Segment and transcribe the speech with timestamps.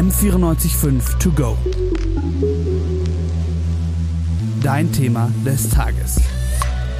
[0.00, 1.58] M945 To Go.
[4.62, 6.18] Dein Thema des Tages.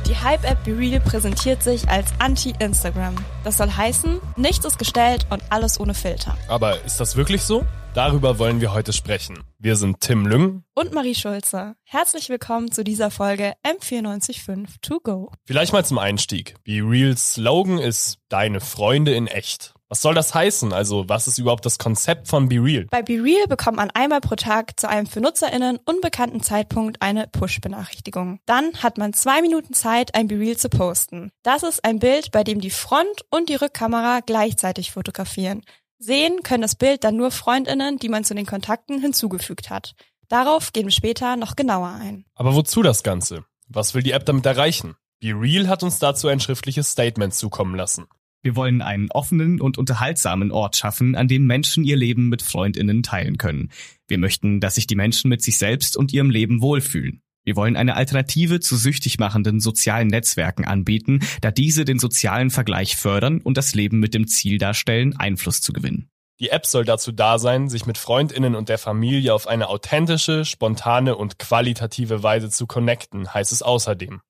[0.06, 3.14] Die Hype-App BeReal präsentiert sich als Anti-Instagram.
[3.42, 6.36] Das soll heißen, nichts ist gestellt und alles ohne Filter.
[6.46, 7.64] Aber ist das wirklich so?
[7.94, 9.44] Darüber wollen wir heute sprechen.
[9.58, 11.76] Wir sind Tim Lüng und Marie Schulze.
[11.84, 15.32] Herzlich willkommen zu dieser Folge M945 To Go.
[15.46, 16.56] Vielleicht mal zum Einstieg.
[16.64, 19.72] BeReals Slogan ist Deine Freunde in echt.
[19.90, 20.72] Was soll das heißen?
[20.72, 22.86] Also, was ist überhaupt das Konzept von BeReal?
[22.92, 28.38] Bei BeReal bekommt man einmal pro Tag zu einem für NutzerInnen unbekannten Zeitpunkt eine Push-Benachrichtigung.
[28.46, 31.32] Dann hat man zwei Minuten Zeit, ein BeReal zu posten.
[31.42, 35.62] Das ist ein Bild, bei dem die Front- und die Rückkamera gleichzeitig fotografieren.
[35.98, 39.96] Sehen können das Bild dann nur FreundInnen, die man zu den Kontakten hinzugefügt hat.
[40.28, 42.24] Darauf gehen wir später noch genauer ein.
[42.36, 43.44] Aber wozu das Ganze?
[43.66, 44.94] Was will die App damit erreichen?
[45.18, 48.06] BeReal hat uns dazu ein schriftliches Statement zukommen lassen.
[48.42, 53.02] Wir wollen einen offenen und unterhaltsamen Ort schaffen, an dem Menschen ihr Leben mit Freundinnen
[53.02, 53.70] teilen können.
[54.08, 57.20] Wir möchten, dass sich die Menschen mit sich selbst und ihrem Leben wohlfühlen.
[57.44, 62.96] Wir wollen eine Alternative zu süchtig machenden sozialen Netzwerken anbieten, da diese den sozialen Vergleich
[62.96, 66.08] fördern und das Leben mit dem Ziel darstellen, Einfluss zu gewinnen.
[66.38, 70.46] Die App soll dazu da sein, sich mit Freundinnen und der Familie auf eine authentische,
[70.46, 74.22] spontane und qualitative Weise zu connecten, heißt es außerdem.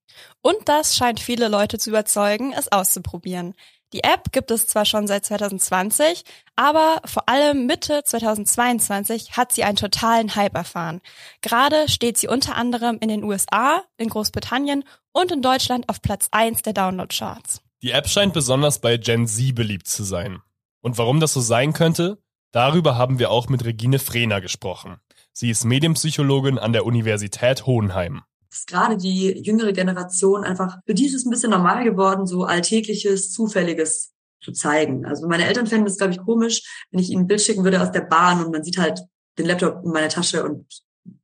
[0.42, 3.54] Und das scheint viele Leute zu überzeugen, es auszuprobieren.
[3.92, 6.22] Die App gibt es zwar schon seit 2020,
[6.54, 11.00] aber vor allem Mitte 2022 hat sie einen totalen Hype erfahren.
[11.40, 16.28] Gerade steht sie unter anderem in den USA, in Großbritannien und in Deutschland auf Platz
[16.30, 17.62] 1 der Download-Charts.
[17.82, 20.40] Die App scheint besonders bei Gen Z beliebt zu sein.
[20.82, 22.18] Und warum das so sein könnte?
[22.52, 25.00] Darüber haben wir auch mit Regine Frehner gesprochen.
[25.32, 31.06] Sie ist Medienpsychologin an der Universität Hohenheim ist gerade die jüngere Generation einfach, für die
[31.06, 35.04] ist es ein bisschen normal geworden, so alltägliches, zufälliges zu zeigen.
[35.06, 37.80] Also meine Eltern fänden das, glaube ich, komisch, wenn ich ihnen ein Bild schicken würde
[37.80, 39.00] aus der Bahn und man sieht halt
[39.38, 40.66] den Laptop in meiner Tasche und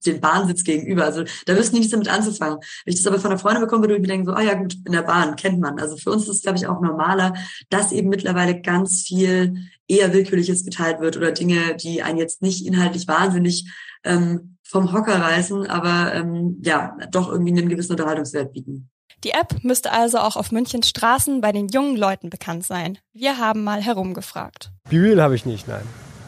[0.05, 1.05] den Bahnsitz gegenüber.
[1.05, 2.59] Also da wüssten die nichts damit anzufangen.
[2.85, 4.55] Wenn ich das aber von einer Freundin bekomme, würde ich mir denken, so, ah ja
[4.55, 5.79] gut, in der Bahn, kennt man.
[5.79, 7.35] Also für uns ist es, glaube ich, auch normaler,
[7.69, 12.67] dass eben mittlerweile ganz viel eher Willkürliches geteilt wird oder Dinge, die einen jetzt nicht
[12.67, 13.71] inhaltlich wahnsinnig
[14.05, 18.91] ähm, vom Hocker reißen, aber ähm, ja, doch irgendwie einen gewissen Unterhaltungswert bieten.
[19.25, 22.99] Die App müsste also auch auf Münchens Straßen bei den jungen Leuten bekannt sein.
[23.13, 24.71] Wir haben mal herumgefragt.
[24.91, 25.83] BeReal habe ich nicht, nein.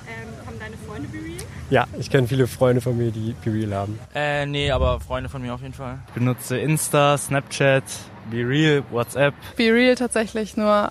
[0.08, 1.36] Ähm, haben deine Freunde BeReal?
[1.70, 3.98] Ja, ich kenne viele Freunde von mir, die BeReal haben.
[4.14, 5.98] Äh, nee, aber Freunde von mir auf jeden Fall.
[6.08, 7.84] Ich benutze Insta, Snapchat,
[8.30, 9.34] BeReal, WhatsApp.
[9.56, 10.90] BeReal tatsächlich nur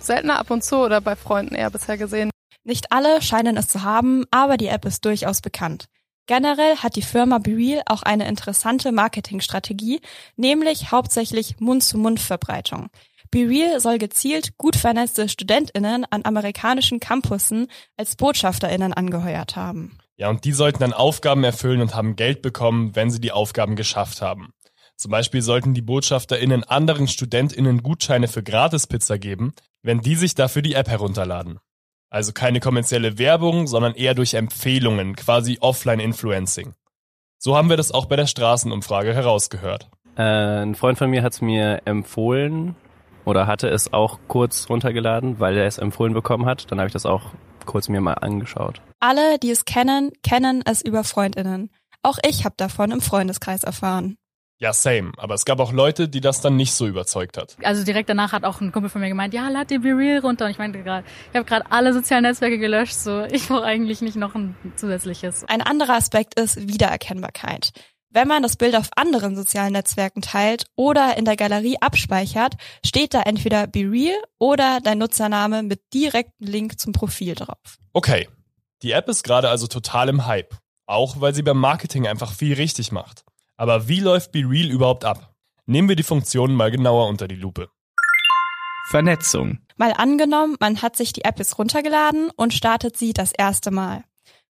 [0.00, 2.30] seltener ab und zu oder bei Freunden eher bisher gesehen.
[2.64, 5.86] Nicht alle scheinen es zu haben, aber die App ist durchaus bekannt.
[6.28, 10.02] Generell hat die Firma BeReal auch eine interessante Marketingstrategie,
[10.36, 12.90] nämlich hauptsächlich Mund-zu-Mund-Verbreitung.
[13.30, 19.96] BeReal soll gezielt gut vernetzte StudentInnen an amerikanischen Campussen als BotschafterInnen angeheuert haben.
[20.18, 23.74] Ja, und die sollten dann Aufgaben erfüllen und haben Geld bekommen, wenn sie die Aufgaben
[23.74, 24.52] geschafft haben.
[24.96, 30.60] Zum Beispiel sollten die BotschafterInnen anderen StudentInnen Gutscheine für Gratispizza geben, wenn die sich dafür
[30.60, 31.58] die App herunterladen.
[32.10, 36.74] Also keine kommerzielle Werbung, sondern eher durch Empfehlungen, quasi Offline-Influencing.
[37.38, 39.88] So haben wir das auch bei der Straßenumfrage herausgehört.
[40.16, 40.22] Äh,
[40.62, 42.74] ein Freund von mir hat es mir empfohlen
[43.24, 46.70] oder hatte es auch kurz runtergeladen, weil er es empfohlen bekommen hat.
[46.70, 47.30] Dann habe ich das auch
[47.66, 48.80] kurz mir mal angeschaut.
[48.98, 51.70] Alle, die es kennen, kennen es über Freundinnen.
[52.02, 54.16] Auch ich habe davon im Freundeskreis erfahren.
[54.60, 55.12] Ja, same.
[55.16, 57.56] Aber es gab auch Leute, die das dann nicht so überzeugt hat.
[57.62, 60.46] Also direkt danach hat auch ein Kumpel von mir gemeint, ja, lad dir BeReal runter.
[60.46, 64.00] Und ich meinte gerade, ich habe gerade alle sozialen Netzwerke gelöscht, so ich brauche eigentlich
[64.00, 65.44] nicht noch ein zusätzliches.
[65.44, 67.70] Ein anderer Aspekt ist Wiedererkennbarkeit.
[68.10, 72.54] Wenn man das Bild auf anderen sozialen Netzwerken teilt oder in der Galerie abspeichert,
[72.84, 77.78] steht da entweder BeReal oder dein Nutzername mit direktem Link zum Profil drauf.
[77.92, 78.28] Okay,
[78.82, 80.56] die App ist gerade also total im Hype.
[80.86, 83.24] Auch weil sie beim Marketing einfach viel richtig macht.
[83.58, 85.34] Aber wie läuft BeReal überhaupt ab?
[85.66, 87.68] Nehmen wir die Funktionen mal genauer unter die Lupe.
[88.88, 89.58] Vernetzung.
[89.76, 94.04] Mal angenommen, man hat sich die App jetzt runtergeladen und startet sie das erste Mal.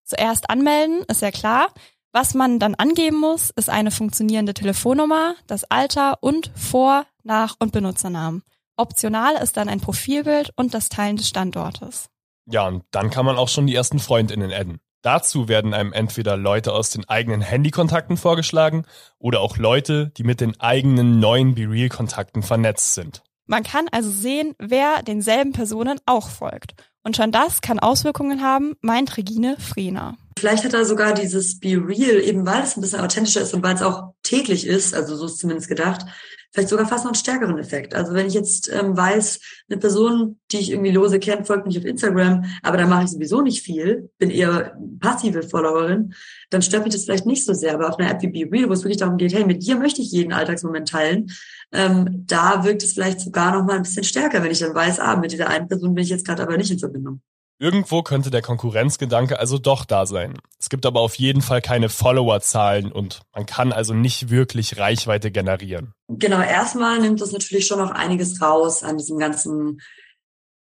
[0.05, 1.73] Zuerst anmelden, ist ja klar.
[2.11, 7.71] Was man dann angeben muss, ist eine funktionierende Telefonnummer, das Alter und Vor-, Nach- und
[7.71, 8.43] Benutzernamen.
[8.77, 12.09] Optional ist dann ein Profilbild und das Teilen des Standortes.
[12.45, 14.79] Ja, und dann kann man auch schon die ersten FreundInnen adden.
[15.01, 18.85] Dazu werden einem entweder Leute aus den eigenen Handykontakten vorgeschlagen
[19.17, 23.23] oder auch Leute, die mit den eigenen neuen BeReal-Kontakten vernetzt sind.
[23.45, 26.73] Man kann also sehen, wer denselben Personen auch folgt.
[27.01, 30.17] Und schon das kann Auswirkungen haben, meint Regine Frehner.
[30.37, 33.63] Vielleicht hat er sogar dieses Be Real, eben weil es ein bisschen authentischer ist und
[33.63, 36.05] weil es auch täglich ist, also so ist zumindest gedacht,
[36.51, 37.93] vielleicht sogar fast noch einen stärkeren Effekt.
[37.93, 41.77] Also wenn ich jetzt ähm, weiß, eine Person, die ich irgendwie lose kenne, folgt mich
[41.77, 46.13] auf Instagram, aber da mache ich sowieso nicht viel, bin eher passive Followerin,
[46.49, 47.73] dann stört mich das vielleicht nicht so sehr.
[47.73, 49.75] Aber auf einer App wie Be Real, wo es wirklich darum geht, hey, mit dir
[49.77, 51.27] möchte ich jeden Alltagsmoment teilen,
[51.71, 54.99] ähm, da wirkt es vielleicht sogar noch mal ein bisschen stärker, wenn ich dann weiß,
[54.99, 57.21] ah, mit dieser einen Person bin ich jetzt gerade aber nicht in Verbindung.
[57.61, 60.39] Irgendwo könnte der Konkurrenzgedanke also doch da sein.
[60.57, 65.29] Es gibt aber auf jeden Fall keine Followerzahlen und man kann also nicht wirklich Reichweite
[65.29, 65.93] generieren.
[66.07, 69.81] Genau, erstmal nimmt das natürlich schon noch einiges raus an diesem ganzen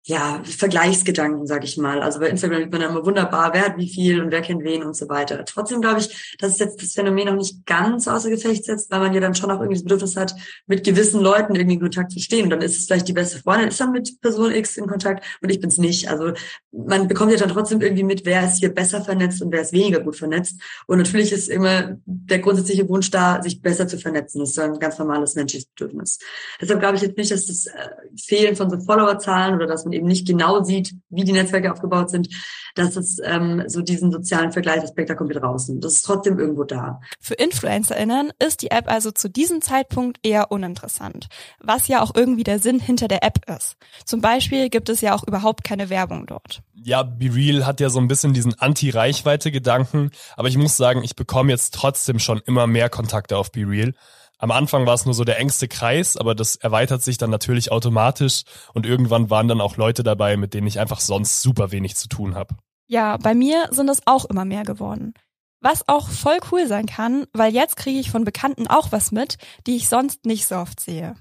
[0.09, 2.01] ja, Vergleichsgedanken, sag ich mal.
[2.01, 4.85] Also bei Instagram sieht man immer wunderbar, wer hat wie viel und wer kennt wen
[4.85, 5.45] und so weiter.
[5.45, 9.01] Trotzdem glaube ich, dass es jetzt das Phänomen noch nicht ganz außer Gefecht setzt, weil
[9.01, 10.33] man ja dann schon auch irgendwie das Bedürfnis hat,
[10.69, 12.45] mit gewissen Leuten irgendwie in Kontakt zu stehen.
[12.45, 15.25] Und dann ist es vielleicht die beste Freundin, ist dann mit Person X in Kontakt
[15.43, 16.09] und ich bin's nicht.
[16.09, 16.35] Also
[16.71, 19.73] man bekommt ja dann trotzdem irgendwie mit, wer ist hier besser vernetzt und wer ist
[19.73, 20.61] weniger gut vernetzt.
[20.87, 24.39] Und natürlich ist immer der grundsätzliche Wunsch da, sich besser zu vernetzen.
[24.39, 26.21] Das ist ein ganz normales menschliches Bedürfnis.
[26.61, 29.96] Deshalb glaube ich jetzt nicht, dass das äh, Fehlen von so Followerzahlen oder dass man
[29.97, 32.29] eben nicht genau sieht, wie die Netzwerke aufgebaut sind,
[32.75, 35.83] dass es ähm, so diesen sozialen Vergleichsaspekt da komplett rausnimmt.
[35.83, 37.01] Das ist trotzdem irgendwo da.
[37.21, 41.29] Für InfluencerInnen ist die App also zu diesem Zeitpunkt eher uninteressant,
[41.59, 43.77] was ja auch irgendwie der Sinn hinter der App ist.
[44.05, 46.63] Zum Beispiel gibt es ja auch überhaupt keine Werbung dort.
[46.75, 51.51] Ja, BeReal hat ja so ein bisschen diesen Anti-Reichweite-Gedanken, aber ich muss sagen, ich bekomme
[51.51, 53.95] jetzt trotzdem schon immer mehr Kontakte auf BeReal.
[54.39, 57.73] Am Anfang war es nur so der engste Kreis, aber das erweitert sich dann natürlich
[57.73, 58.43] automatisch
[58.75, 62.09] und irgendwann waren dann auch Leute dabei, mit denen ich einfach sonst super wenig zu
[62.09, 62.55] tun habe.
[62.87, 65.15] Ja, bei mir sind es auch immer mehr geworden.
[65.61, 69.39] Was auch voll cool sein kann, weil jetzt kriege ich von Bekannten auch was mit,
[69.67, 71.17] die ich sonst nicht so oft sehe.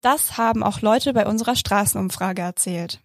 [0.00, 3.00] Das haben auch Leute bei unserer Straßenumfrage erzählt.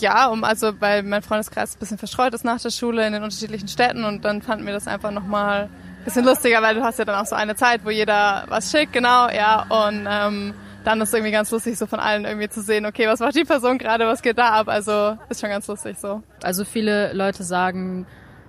[0.00, 3.22] Ja, um also weil mein Freundeskreis ein bisschen verstreut ist nach der Schule in den
[3.22, 5.70] unterschiedlichen Städten und dann fanden wir das einfach nochmal
[6.06, 8.94] bisschen lustiger, weil du hast ja dann auch so eine Zeit, wo jeder was schickt,
[8.94, 10.54] genau, ja, und ähm,
[10.84, 13.44] dann ist irgendwie ganz lustig, so von allen irgendwie zu sehen, okay, was macht die
[13.44, 16.22] Person gerade, was geht da ab, also ist schon ganz lustig so.
[16.42, 18.06] Also viele Leute sagen,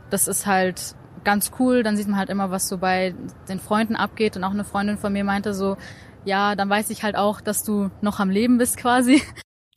[0.09, 3.13] das ist halt ganz cool, dann sieht man halt immer, was so bei
[3.50, 5.75] den Freunden abgeht und auch eine Freundin von mir meinte so,
[6.24, 9.21] ja, dann weiß ich halt auch, dass du noch am Leben bist quasi.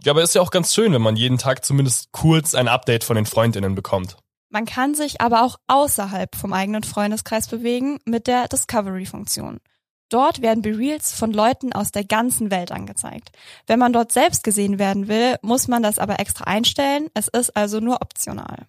[0.03, 3.05] Ja, aber ist ja auch ganz schön, wenn man jeden Tag zumindest kurz ein Update
[3.05, 4.17] von den Freundinnen bekommt.
[4.51, 9.61] Man kann sich aber auch außerhalb vom eigenen Freundeskreis bewegen mit der Discovery-Funktion.
[10.09, 13.31] Dort werden Bereals von Leuten aus der ganzen Welt angezeigt.
[13.69, 17.09] Wenn man dort selbst gesehen werden will, muss man das aber extra einstellen.
[17.15, 18.67] Es ist also nur optional.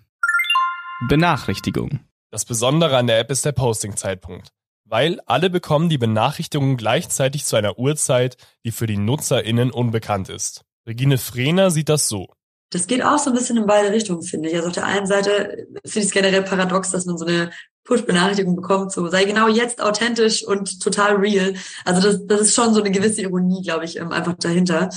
[1.09, 2.01] Benachrichtigung.
[2.29, 4.49] Das Besondere an der App ist der Posting-Zeitpunkt,
[4.85, 10.63] weil alle bekommen die Benachrichtigungen gleichzeitig zu einer Uhrzeit, die für die NutzerInnen unbekannt ist.
[10.85, 12.27] Regine Frehner sieht das so.
[12.71, 14.55] Das geht auch so ein bisschen in beide Richtungen, finde ich.
[14.55, 17.51] Also auf der einen Seite finde ich es generell paradox, dass man so eine
[17.83, 21.53] Push-Benachrichtigung bekommt, so sei genau jetzt authentisch und total real.
[21.85, 24.89] Also das, das ist schon so eine gewisse Ironie, glaube ich, ähm, einfach dahinter.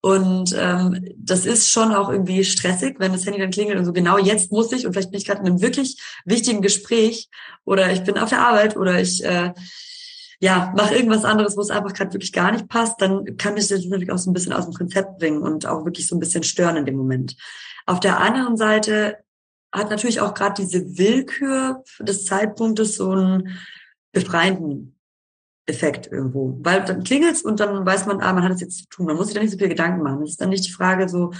[0.00, 3.92] Und ähm, das ist schon auch irgendwie stressig, wenn das Handy dann klingelt und so
[3.94, 5.96] genau jetzt muss ich und vielleicht bin ich gerade in einem wirklich
[6.26, 7.30] wichtigen Gespräch
[7.64, 9.54] oder ich bin auf der Arbeit oder ich äh,
[10.44, 13.66] ja, mach irgendwas anderes, wo es einfach gerade wirklich gar nicht passt, dann kann mich
[13.66, 16.20] das natürlich auch so ein bisschen aus dem Konzept bringen und auch wirklich so ein
[16.20, 17.34] bisschen stören in dem Moment.
[17.86, 19.16] Auf der anderen Seite
[19.72, 23.58] hat natürlich auch gerade diese Willkür des Zeitpunktes so einen
[24.12, 24.98] befreienden
[25.64, 26.58] Effekt irgendwo.
[26.60, 29.06] Weil dann klingelt's und dann weiß man, ah, man hat es jetzt zu tun.
[29.06, 30.20] Man muss sich da nicht so viel Gedanken machen.
[30.20, 31.32] Das ist dann nicht die Frage so,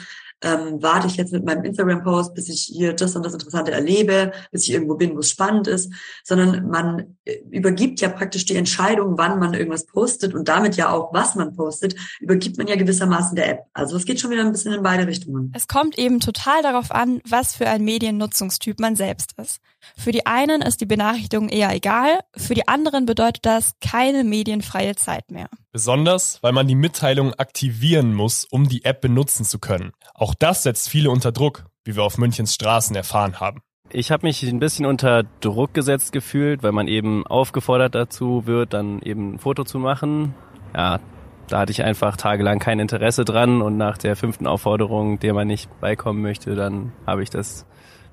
[0.45, 4.33] ähm, warte ich jetzt mit meinem Instagram-Post, bis ich hier das und das Interessante erlebe,
[4.53, 8.57] bis ich irgendwo bin, wo es spannend ist, sondern man äh, übergibt ja praktisch die
[8.57, 12.77] Entscheidung, wann man irgendwas postet und damit ja auch, was man postet, übergibt man ja
[12.77, 13.61] gewissermaßen der App.
[13.73, 15.51] Also es geht schon wieder ein bisschen in beide Richtungen.
[15.55, 19.61] Es kommt eben total darauf an, was für ein Mediennutzungstyp man selbst ist.
[19.97, 24.95] Für die einen ist die Benachrichtigung eher egal, für die anderen bedeutet das keine medienfreie
[24.95, 25.49] Zeit mehr.
[25.75, 29.91] Besonders, weil man die Mitteilung aktivieren muss, um die App benutzen zu können.
[30.15, 33.61] Auch das setzt viele unter Druck, wie wir auf Münchens Straßen erfahren haben.
[33.91, 38.73] Ich habe mich ein bisschen unter Druck gesetzt gefühlt, weil man eben aufgefordert dazu wird,
[38.73, 40.37] dann eben ein Foto zu machen.
[40.77, 41.01] Ja,
[41.49, 45.49] da hatte ich einfach tagelang kein Interesse dran und nach der fünften Aufforderung, der man
[45.49, 47.67] nicht beikommen möchte, dann habe ich das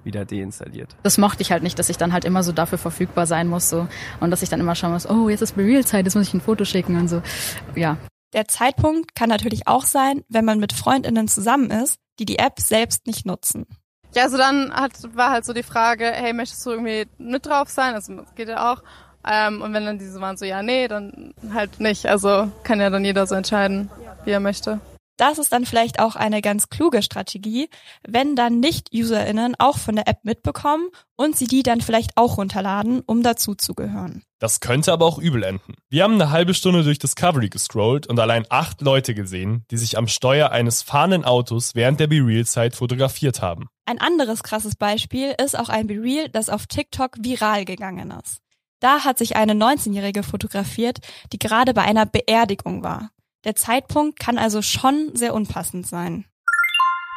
[0.03, 0.95] wieder deinstalliert.
[1.03, 3.69] Das mochte ich halt nicht, dass ich dann halt immer so dafür verfügbar sein muss
[3.69, 3.87] so
[4.19, 6.41] und dass ich dann immer schauen muss, oh, jetzt ist Real-Zeit, jetzt muss ich ein
[6.41, 7.21] Foto schicken und so.
[7.75, 7.97] Ja.
[8.33, 12.59] Der Zeitpunkt kann natürlich auch sein, wenn man mit Freundinnen zusammen ist, die die App
[12.59, 13.65] selbst nicht nutzen.
[14.13, 17.69] Ja, also dann hat, war halt so die Frage, hey, möchtest du irgendwie mit drauf
[17.69, 17.93] sein?
[17.93, 18.83] Also das geht ja auch.
[19.25, 22.07] Ähm, und wenn dann diese waren so, ja, nee, dann halt nicht.
[22.07, 23.89] Also kann ja dann jeder so entscheiden,
[24.25, 24.79] wie er möchte.
[25.21, 27.69] Das ist dann vielleicht auch eine ganz kluge Strategie,
[28.01, 33.03] wenn dann Nicht-UserInnen auch von der App mitbekommen und sie die dann vielleicht auch runterladen,
[33.05, 34.23] um dazuzugehören.
[34.39, 35.75] Das könnte aber auch übel enden.
[35.89, 39.95] Wir haben eine halbe Stunde durch Discovery gescrollt und allein acht Leute gesehen, die sich
[39.95, 43.67] am Steuer eines fahrenden Autos während der BeReal-Zeit fotografiert haben.
[43.85, 48.39] Ein anderes krasses Beispiel ist auch ein BeReal, das auf TikTok viral gegangen ist.
[48.79, 50.97] Da hat sich eine 19-Jährige fotografiert,
[51.31, 53.11] die gerade bei einer Beerdigung war.
[53.43, 56.25] Der Zeitpunkt kann also schon sehr unpassend sein.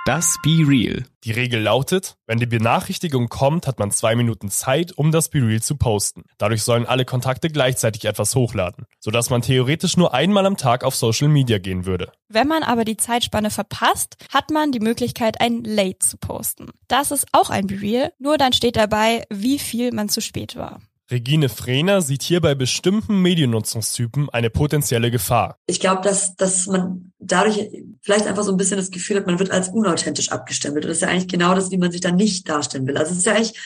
[0.06, 1.04] Das Be Real.
[1.24, 5.38] Die Regel lautet, wenn die Benachrichtigung kommt, hat man zwei Minuten Zeit, um das Be
[5.38, 6.24] Real zu posten.
[6.36, 10.94] Dadurch sollen alle Kontakte gleichzeitig etwas hochladen, sodass man theoretisch nur einmal am Tag auf
[10.94, 12.12] Social Media gehen würde.
[12.28, 16.68] Wenn man aber die Zeitspanne verpasst, hat man die Möglichkeit, ein Late zu posten.
[16.86, 20.54] Das ist auch ein Be Real, nur dann steht dabei, wie viel man zu spät
[20.54, 20.82] war.
[21.14, 25.58] Regine Frehner sieht hier bei bestimmten Mediennutzungstypen eine potenzielle Gefahr.
[25.66, 27.70] Ich glaube, dass, dass man dadurch
[28.02, 30.84] vielleicht einfach so ein bisschen das Gefühl hat, man wird als unauthentisch abgestempelt.
[30.84, 32.98] Und das ist ja eigentlich genau das, wie man sich dann nicht darstellen will.
[32.98, 33.58] Also es ist ja eigentlich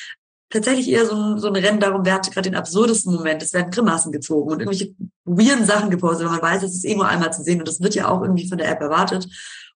[0.51, 3.43] tatsächlich eher so ein, so ein Rennen darum, wer hat gerade den absurdesten Moment.
[3.43, 6.95] Es werden Grimassen gezogen und irgendwelche weirden Sachen gepostet, weil man weiß, es ist eh
[6.95, 9.27] nur einmal zu sehen und das wird ja auch irgendwie von der App erwartet.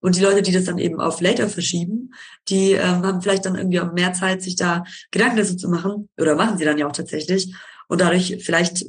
[0.03, 2.13] Und die Leute, die das dann eben auf later verschieben,
[2.49, 6.09] die ähm, haben vielleicht dann irgendwie auch mehr Zeit, sich da Gedanken dazu zu machen.
[6.19, 7.55] Oder machen sie dann ja auch tatsächlich.
[7.89, 8.85] Und dadurch vielleicht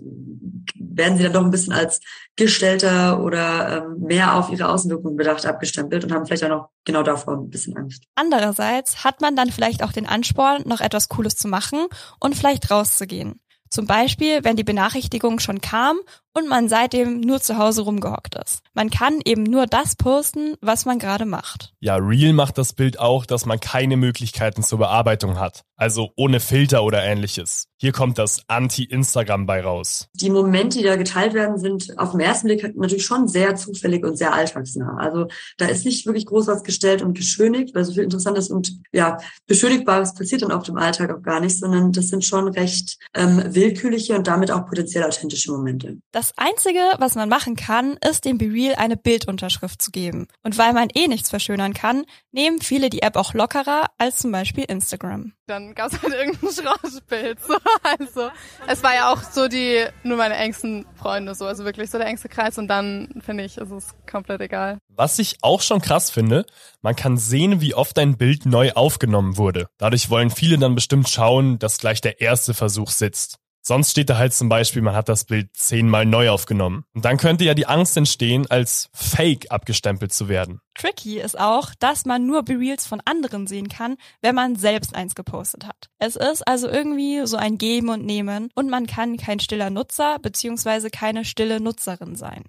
[0.76, 2.00] werden sie dann doch ein bisschen als
[2.36, 7.04] gestellter oder ähm, mehr auf ihre Außenwirkung bedacht abgestempelt und haben vielleicht auch noch genau
[7.04, 8.04] davor ein bisschen Angst.
[8.16, 11.86] Andererseits hat man dann vielleicht auch den Ansporn, noch etwas Cooles zu machen
[12.20, 13.40] und vielleicht rauszugehen.
[13.70, 15.98] Zum Beispiel, wenn die Benachrichtigung schon kam
[16.34, 18.60] und man seitdem nur zu Hause rumgehockt ist.
[18.74, 21.74] Man kann eben nur das posten, was man gerade macht.
[21.80, 25.64] Ja, Real macht das Bild auch, dass man keine Möglichkeiten zur Bearbeitung hat.
[25.76, 27.68] Also ohne Filter oder ähnliches.
[27.78, 30.08] Hier kommt das Anti-Instagram bei raus.
[30.14, 34.06] Die Momente, die da geteilt werden, sind auf den ersten Blick natürlich schon sehr zufällig
[34.06, 34.96] und sehr alltagsnah.
[34.98, 38.80] Also da ist nicht wirklich groß was gestellt und geschönigt, weil so viel Interessantes und
[38.94, 42.98] ja, Beschönigbares passiert dann auf dem Alltag auch gar nicht, sondern das sind schon recht
[43.14, 45.98] ähm, willkürliche und damit auch potenziell authentische Momente.
[46.14, 50.28] Das Einzige, was man machen kann, ist dem BeReal eine Bildunterschrift zu geben.
[50.44, 54.32] Und weil man eh nichts verschönern kann, nehmen viele die App auch lockerer als zum
[54.32, 55.34] Beispiel Instagram.
[55.48, 57.40] Dann gab es halt irgendein Schrottbild.
[57.46, 57.58] So.
[57.84, 58.30] Also
[58.68, 62.08] es war ja auch so die nur meine engsten Freunde so, also wirklich so der
[62.08, 64.78] engste Kreis und dann finde ich, ist es komplett egal.
[64.88, 66.46] Was ich auch schon krass finde,
[66.82, 69.68] man kann sehen, wie oft ein Bild neu aufgenommen wurde.
[69.78, 73.40] Dadurch wollen viele dann bestimmt schauen, dass gleich der erste Versuch sitzt.
[73.66, 76.84] Sonst steht da halt zum Beispiel, man hat das Bild zehnmal neu aufgenommen.
[76.94, 80.60] Und dann könnte ja die Angst entstehen, als Fake abgestempelt zu werden.
[80.76, 85.16] Tricky ist auch, dass man nur Bereals von anderen sehen kann, wenn man selbst eins
[85.16, 85.90] gepostet hat.
[85.98, 90.18] Es ist also irgendwie so ein Geben und Nehmen und man kann kein stiller Nutzer
[90.20, 90.90] bzw.
[90.90, 92.44] keine stille Nutzerin sein.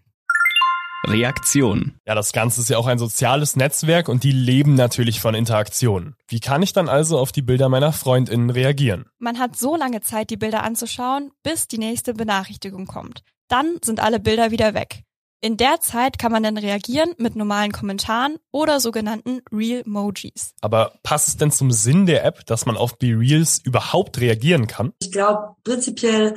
[1.05, 1.99] Reaktion.
[2.07, 6.17] Ja, das Ganze ist ja auch ein soziales Netzwerk und die leben natürlich von Interaktionen.
[6.29, 9.07] Wie kann ich dann also auf die Bilder meiner Freundinnen reagieren?
[9.19, 13.23] Man hat so lange Zeit, die Bilder anzuschauen, bis die nächste Benachrichtigung kommt.
[13.49, 15.05] Dann sind alle Bilder wieder weg.
[15.45, 20.55] In der Zeit kann man dann reagieren mit normalen Kommentaren oder sogenannten Real-Mojis.
[20.63, 24.95] Aber passt es denn zum Sinn der App, dass man auf BeReals überhaupt reagieren kann?
[25.01, 26.35] Ich glaube, prinzipiell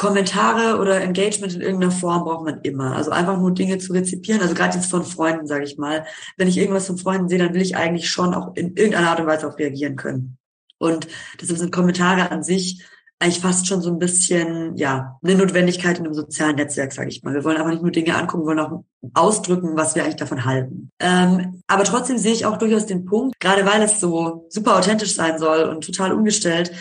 [0.00, 2.96] Kommentare oder Engagement in irgendeiner Form braucht man immer.
[2.96, 4.40] Also einfach nur Dinge zu rezipieren.
[4.40, 6.06] Also gerade jetzt von Freunden, sage ich mal.
[6.38, 9.20] Wenn ich irgendwas von Freunden sehe, dann will ich eigentlich schon auch in irgendeiner Art
[9.20, 10.38] und Weise auch reagieren können.
[10.78, 11.06] Und
[11.38, 12.82] deshalb sind Kommentare an sich
[13.18, 17.22] eigentlich fast schon so ein bisschen, ja, eine Notwendigkeit in einem sozialen Netzwerk, sage ich
[17.22, 17.34] mal.
[17.34, 20.46] Wir wollen einfach nicht nur Dinge angucken, wir wollen auch ausdrücken, was wir eigentlich davon
[20.46, 20.90] halten.
[20.98, 25.14] Ähm, aber trotzdem sehe ich auch durchaus den Punkt, gerade weil es so super authentisch
[25.14, 26.72] sein soll und total ungestellt,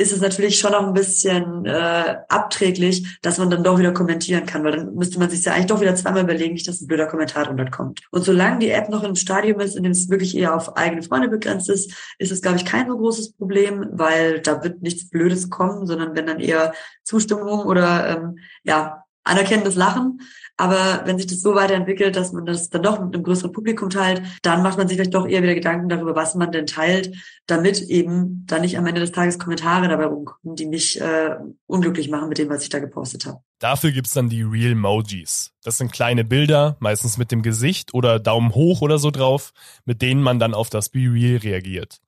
[0.00, 4.46] ist es natürlich schon auch ein bisschen äh, abträglich, dass man dann doch wieder kommentieren
[4.46, 6.86] kann, weil dann müsste man sich ja eigentlich doch wieder zweimal überlegen, nicht, dass ein
[6.86, 8.00] blöder Kommentar drunter kommt.
[8.10, 11.02] Und solange die App noch im Stadium ist, in dem es wirklich eher auf eigene
[11.02, 15.10] Freunde begrenzt ist, ist es, glaube ich, kein so großes Problem, weil da wird nichts
[15.10, 16.72] Blödes kommen, sondern wenn dann eher
[17.04, 20.20] Zustimmung oder ähm, ja anerkennendes Lachen.
[20.60, 23.88] Aber wenn sich das so weiterentwickelt, dass man das dann doch mit einem größeren Publikum
[23.88, 27.16] teilt, dann macht man sich vielleicht doch eher wieder Gedanken darüber, was man denn teilt,
[27.46, 31.36] damit eben dann nicht am Ende des Tages Kommentare dabei rumkommen, die mich äh,
[31.66, 33.38] unglücklich machen mit dem, was ich da gepostet habe.
[33.58, 35.52] Dafür gibt's dann die Real Mojis.
[35.64, 39.52] Das sind kleine Bilder, meistens mit dem Gesicht oder Daumen hoch oder so drauf,
[39.86, 42.00] mit denen man dann auf das Be Real reagiert.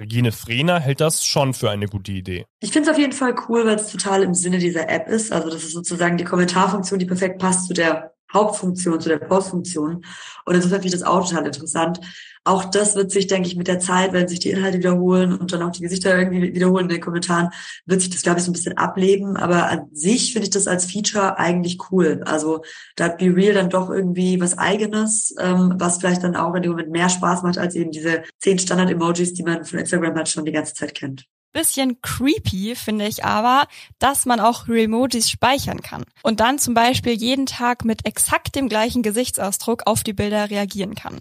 [0.00, 2.46] Regine Frehner hält das schon für eine gute Idee.
[2.60, 5.30] Ich finde es auf jeden Fall cool, weil es total im Sinne dieser App ist.
[5.30, 10.04] Also das ist sozusagen die Kommentarfunktion, die perfekt passt zu der Hauptfunktion, zu der Postfunktion.
[10.46, 12.00] Und insofern finde ich das auch total interessant.
[12.44, 15.52] Auch das wird sich, denke ich, mit der Zeit, wenn sich die Inhalte wiederholen und
[15.52, 17.50] dann auch die Gesichter irgendwie wiederholen in den Kommentaren,
[17.84, 19.36] wird sich das, glaube ich, so ein bisschen ableben.
[19.36, 22.22] Aber an sich finde ich das als Feature eigentlich cool.
[22.24, 22.62] Also
[22.96, 26.62] da hat Be Real dann doch irgendwie was Eigenes, ähm, was vielleicht dann auch in
[26.62, 30.28] dem Moment mehr Spaß macht als eben diese zehn Standard-Emojis, die man von Instagram halt
[30.28, 31.26] schon die ganze Zeit kennt.
[31.52, 33.66] Bisschen creepy finde ich aber,
[33.98, 38.68] dass man auch Remojis speichern kann und dann zum Beispiel jeden Tag mit exakt dem
[38.68, 41.20] gleichen Gesichtsausdruck auf die Bilder reagieren kann.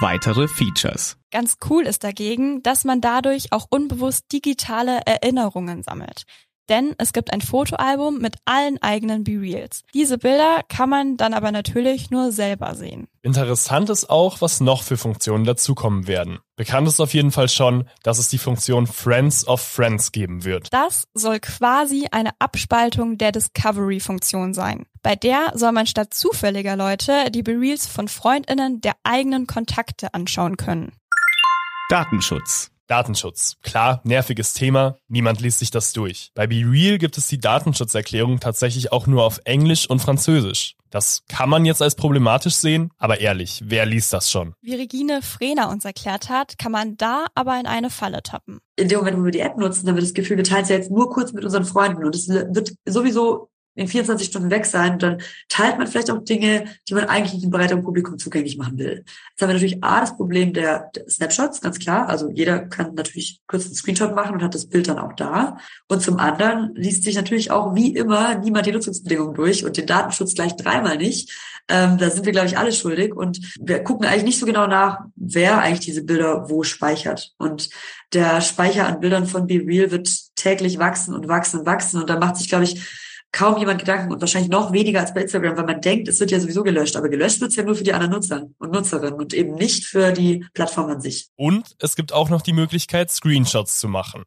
[0.00, 1.16] Weitere Features.
[1.32, 6.22] Ganz cool ist dagegen, dass man dadurch auch unbewusst digitale Erinnerungen sammelt
[6.68, 9.84] denn es gibt ein Fotoalbum mit allen eigenen B-Reels.
[9.94, 13.08] Diese Bilder kann man dann aber natürlich nur selber sehen.
[13.22, 16.38] Interessant ist auch, was noch für Funktionen dazukommen werden.
[16.56, 20.72] Bekannt ist auf jeden Fall schon, dass es die Funktion Friends of Friends geben wird.
[20.72, 24.86] Das soll quasi eine Abspaltung der Discovery-Funktion sein.
[25.02, 30.56] Bei der soll man statt zufälliger Leute die B-Reels von Freundinnen der eigenen Kontakte anschauen
[30.56, 30.92] können.
[31.90, 32.70] Datenschutz.
[32.88, 33.56] Datenschutz.
[33.62, 36.30] Klar, nerviges Thema, niemand liest sich das durch.
[36.34, 40.74] Bei BeReal gibt es die Datenschutzerklärung tatsächlich auch nur auf Englisch und Französisch.
[40.90, 44.54] Das kann man jetzt als problematisch sehen, aber ehrlich, wer liest das schon?
[44.62, 48.60] Wie Regine Frehner uns erklärt hat, kann man da aber in eine Falle tappen.
[48.76, 50.70] In dem Moment, wo wir die App nutzen, dann wird das Gefühl, wir teilen es
[50.70, 54.66] ja jetzt nur kurz mit unseren Freunden und es wird sowieso in 24 Stunden weg
[54.66, 55.18] sein und dann
[55.48, 59.04] teilt man vielleicht auch Dinge, die man eigentlich nicht dem breiteren Publikum zugänglich machen will.
[59.30, 62.08] Jetzt haben wir natürlich A, das Problem der, der Snapshots, ganz klar.
[62.08, 65.58] Also jeder kann natürlich kurz einen Screenshot machen und hat das Bild dann auch da.
[65.86, 69.86] Und zum anderen liest sich natürlich auch wie immer niemand die Nutzungsbedingungen durch und den
[69.86, 71.32] Datenschutz gleich dreimal nicht.
[71.68, 73.14] Ähm, da sind wir, glaube ich, alle schuldig.
[73.14, 77.34] Und wir gucken eigentlich nicht so genau nach, wer eigentlich diese Bilder wo speichert.
[77.38, 77.68] Und
[78.12, 82.00] der Speicher an Bildern von Be Real wird täglich wachsen und wachsen und wachsen.
[82.00, 82.82] Und da macht sich, glaube ich,
[83.32, 86.30] kaum jemand Gedanken und wahrscheinlich noch weniger als bei Instagram, weil man denkt, es wird
[86.30, 86.96] ja sowieso gelöscht.
[86.96, 89.84] Aber gelöscht wird es ja nur für die anderen Nutzer und Nutzerinnen und eben nicht
[89.84, 91.28] für die Plattform an sich.
[91.36, 94.24] Und es gibt auch noch die Möglichkeit, Screenshots zu machen.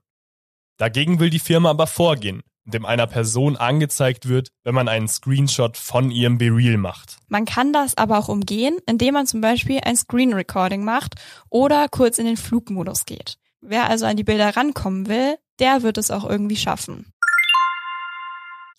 [0.78, 5.78] Dagegen will die Firma aber vorgehen, indem einer Person angezeigt wird, wenn man einen Screenshot
[5.78, 7.18] von ihrem BeReal macht.
[7.28, 11.16] Man kann das aber auch umgehen, indem man zum Beispiel ein Screen Recording macht
[11.50, 13.38] oder kurz in den Flugmodus geht.
[13.62, 17.14] Wer also an die Bilder rankommen will, der wird es auch irgendwie schaffen.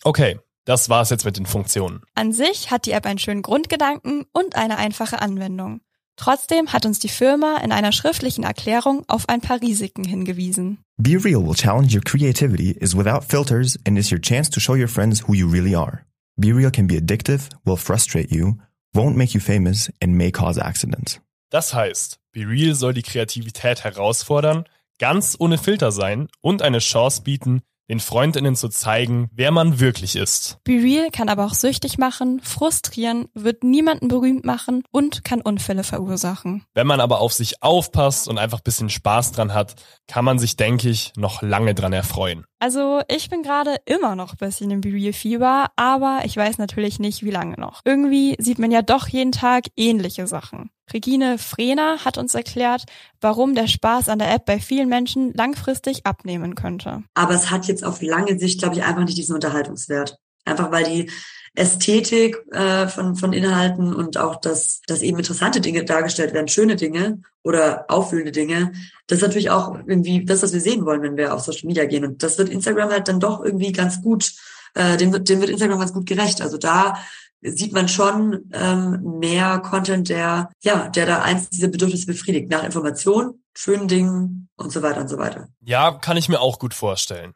[0.03, 2.01] Okay, das war's jetzt mit den Funktionen.
[2.15, 5.81] An sich hat die App einen schönen Grundgedanken und eine einfache Anwendung.
[6.15, 10.79] Trotzdem hat uns die Firma in einer schriftlichen Erklärung auf ein paar Risiken hingewiesen.
[10.97, 14.75] Be Real will challenge your creativity, is without filters, and is your chance to show
[14.75, 16.05] your friends who you really are.
[16.37, 18.57] Be Real can be addictive, will frustrate you,
[18.93, 21.19] won't make you famous, and may cause accidents.
[21.49, 24.65] Das heißt, Be Real soll die Kreativität herausfordern,
[24.99, 27.61] ganz ohne Filter sein und eine Chance bieten,
[27.93, 30.57] den Freundinnen zu zeigen, wer man wirklich ist.
[30.63, 35.83] Be Real kann aber auch süchtig machen, frustrieren, wird niemanden berühmt machen und kann Unfälle
[35.83, 36.65] verursachen.
[36.73, 39.75] Wenn man aber auf sich aufpasst und einfach bisschen Spaß dran hat,
[40.07, 42.45] kann man sich, denke ich, noch lange dran erfreuen.
[42.63, 46.59] Also ich bin gerade immer noch ein bisschen im Be Real Fieber, aber ich weiß
[46.59, 47.81] natürlich nicht, wie lange noch.
[47.83, 50.69] Irgendwie sieht man ja doch jeden Tag ähnliche Sachen.
[50.93, 52.85] Regine Frehner hat uns erklärt,
[53.19, 57.03] warum der Spaß an der App bei vielen Menschen langfristig abnehmen könnte.
[57.15, 60.17] Aber es hat jetzt auf lange Sicht, glaube ich, einfach nicht diesen Unterhaltungswert.
[60.45, 61.11] Einfach weil die
[61.55, 66.75] Ästhetik äh, von, von Inhalten und auch, dass, dass eben interessante Dinge dargestellt werden, schöne
[66.75, 68.71] Dinge oder auffühlende Dinge,
[69.05, 71.85] das ist natürlich auch irgendwie das, was wir sehen wollen, wenn wir auf Social Media
[71.85, 72.05] gehen.
[72.05, 74.33] Und das wird Instagram halt dann doch irgendwie ganz gut,
[74.73, 76.41] äh, dem, wird, dem wird Instagram ganz gut gerecht.
[76.41, 76.95] Also da
[77.41, 82.63] sieht man schon ähm, mehr Content, der ja, der da eins dieser Bedürfnisse befriedigt, nach
[82.63, 85.49] Information, schönen Dingen und so weiter und so weiter.
[85.61, 87.33] Ja, kann ich mir auch gut vorstellen.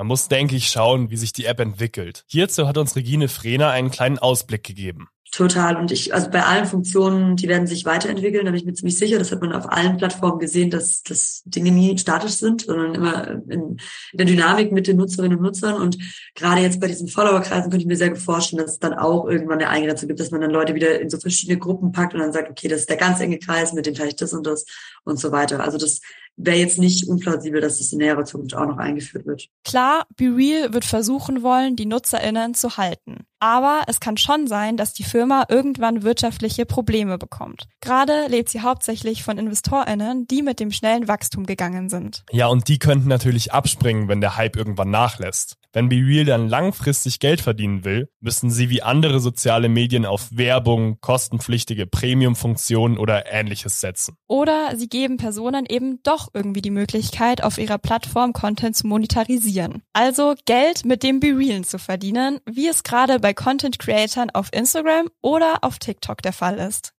[0.00, 2.24] Man muss, denke ich, schauen, wie sich die App entwickelt.
[2.26, 5.10] Hierzu hat uns Regine Frehner einen kleinen Ausblick gegeben.
[5.30, 5.76] Total.
[5.76, 8.98] Und ich, also bei allen Funktionen, die werden sich weiterentwickeln, da bin ich mir ziemlich
[8.98, 9.18] sicher.
[9.18, 13.28] Das hat man auf allen Plattformen gesehen, dass, dass Dinge nie statisch sind, sondern immer
[13.28, 13.78] in, in
[14.14, 15.74] der Dynamik mit den Nutzerinnen und Nutzern.
[15.74, 15.98] Und
[16.34, 19.28] gerade jetzt bei diesen Followerkreisen könnte ich mir sehr gut vorstellen, dass es dann auch
[19.28, 22.20] irgendwann eine dazu gibt, dass man dann Leute wieder in so verschiedene Gruppen packt und
[22.20, 24.46] dann sagt, okay, das ist der ganz enge Kreis, mit dem teile ich das und
[24.46, 24.64] das
[25.04, 25.62] und so weiter.
[25.62, 26.00] Also das
[26.36, 29.48] wäre jetzt nicht unplausibel, dass das in näherer Zukunft auch noch eingeführt wird.
[29.64, 33.26] Klar, BeReal wird versuchen wollen, die NutzerInnen zu halten.
[33.40, 37.66] Aber es kann schon sein, dass die Firma irgendwann wirtschaftliche Probleme bekommt.
[37.80, 42.24] Gerade lebt sie hauptsächlich von InvestorInnen, die mit dem schnellen Wachstum gegangen sind.
[42.30, 45.56] Ja, und die könnten natürlich abspringen, wenn der Hype irgendwann nachlässt.
[45.72, 50.98] Wenn BeReal dann langfristig Geld verdienen will, müssen sie wie andere soziale Medien auf Werbung,
[51.00, 54.16] kostenpflichtige Premium-Funktionen oder ähnliches setzen.
[54.26, 59.82] Oder sie geben Personen eben doch irgendwie die Möglichkeit, auf ihrer Plattform Content zu monetarisieren.
[59.92, 65.58] Also Geld mit dem BeRealen zu verdienen, wie es gerade bei Content-Creatern auf Instagram oder
[65.62, 66.94] auf TikTok der Fall ist.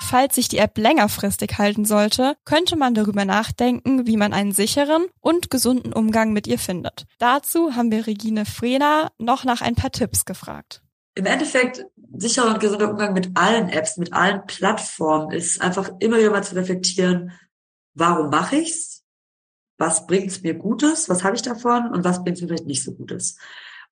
[0.00, 5.06] Falls sich die App längerfristig halten sollte, könnte man darüber nachdenken, wie man einen sicheren
[5.20, 7.04] und gesunden Umgang mit ihr findet.
[7.18, 10.82] Dazu haben wir Regine Frena noch nach ein paar Tipps gefragt.
[11.14, 11.84] Im Endeffekt,
[12.16, 16.44] sicherer und gesunder Umgang mit allen Apps, mit allen Plattformen ist einfach immer wieder mal
[16.44, 17.32] zu reflektieren,
[17.94, 19.04] warum mache ich's?
[19.78, 21.08] Was bringt's mir Gutes?
[21.08, 21.90] Was habe ich davon?
[21.90, 23.36] Und was bringt's mir vielleicht nicht so Gutes?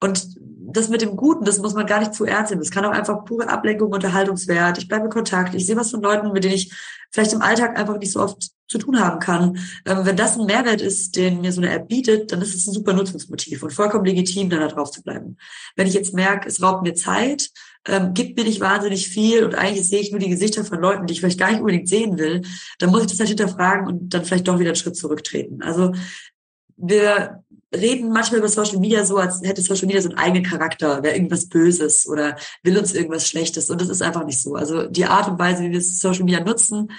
[0.01, 0.37] Und
[0.73, 2.63] das mit dem Guten, das muss man gar nicht zu ernst nehmen.
[2.63, 4.79] Das kann auch einfach pure Ablenkung, Unterhaltungswert.
[4.79, 5.55] Ich bleibe in Kontakt.
[5.55, 6.73] Ich sehe was von Leuten, mit denen ich
[7.11, 9.59] vielleicht im Alltag einfach nicht so oft zu tun haben kann.
[9.87, 12.67] Ähm, wenn das ein Mehrwert ist, den mir so eine App bietet, dann ist es
[12.67, 15.37] ein super Nutzungsmotiv und vollkommen legitim, dann da drauf zu bleiben.
[15.77, 17.51] Wenn ich jetzt merke, es raubt mir Zeit,
[17.87, 21.07] ähm, gibt mir nicht wahnsinnig viel und eigentlich sehe ich nur die Gesichter von Leuten,
[21.07, 22.43] die ich vielleicht gar nicht unbedingt sehen will,
[22.79, 25.63] dann muss ich das halt hinterfragen und dann vielleicht doch wieder einen Schritt zurücktreten.
[25.63, 25.93] Also
[26.77, 27.45] wir
[27.77, 31.15] reden manchmal über Social Media so, als hätte Social Media so einen eigenen Charakter, wäre
[31.15, 33.71] irgendwas Böses oder will uns irgendwas Schlechtes.
[33.71, 34.55] Und das ist einfach nicht so.
[34.55, 36.91] Also die Art und Weise, wie wir Social Media nutzen,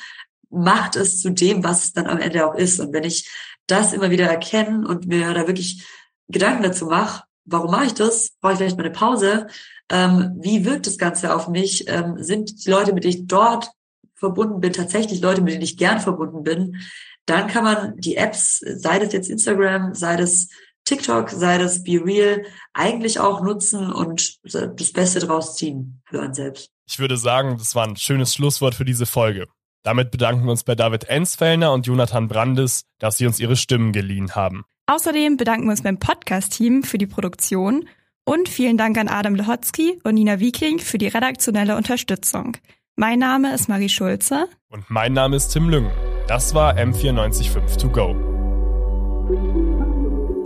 [0.50, 2.80] macht es zu dem, was es dann am Ende auch ist.
[2.80, 3.30] Und wenn ich
[3.68, 5.86] das immer wieder erkenne und mir da wirklich
[6.30, 8.32] Gedanken dazu mache, warum mache ich das?
[8.42, 9.48] Brauche ich vielleicht mal eine Pause?
[9.90, 11.86] Ähm, wie wirkt das Ganze auf mich?
[11.88, 13.72] Ähm, sind die Leute, mit denen ich dort
[14.16, 16.78] verbunden bin, tatsächlich Leute, mit denen ich gern verbunden bin?
[17.26, 20.48] Dann kann man die Apps, sei das jetzt Instagram, sei das
[20.88, 26.34] TikTok, sei das Be Real, eigentlich auch nutzen und das Beste draus ziehen für einen
[26.34, 26.72] selbst.
[26.88, 29.48] Ich würde sagen, das war ein schönes Schlusswort für diese Folge.
[29.84, 33.92] Damit bedanken wir uns bei David Ensfellner und Jonathan Brandes, dass sie uns ihre Stimmen
[33.92, 34.64] geliehen haben.
[34.88, 37.88] Außerdem bedanken wir uns beim Podcast-Team für die Produktion
[38.24, 42.58] und vielen Dank an Adam Lehotzky und Nina Wieking für die redaktionelle Unterstützung.
[42.96, 44.48] Mein Name ist Marie Schulze.
[44.70, 45.92] Und mein Name ist Tim Lüngen.
[46.28, 48.27] Das war M945 To Go.